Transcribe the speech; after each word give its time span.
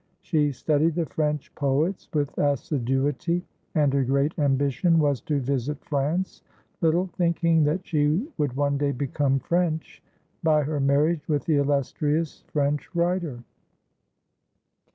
She 0.23 0.51
studied 0.51 0.95
the 0.95 1.05
French 1.05 1.53
poets 1.53 2.09
with 2.11 2.35
assiduity, 2.35 3.45
and 3.75 3.93
her 3.93 4.03
great 4.03 4.33
ambition 4.39 4.97
was 4.97 5.21
to 5.21 5.39
visit 5.39 5.77
France, 5.85 6.41
little 6.81 7.05
thinking 7.05 7.65
that 7.65 7.85
she 7.85 8.27
would 8.35 8.53
one 8.53 8.79
day 8.79 8.93
become 8.93 9.37
French 9.37 10.01
by 10.41 10.63
her 10.63 10.79
marriage 10.79 11.27
with 11.27 11.45
the 11.45 11.57
illustrious 11.57 12.43
French 12.47 12.89
writer. 12.95 13.43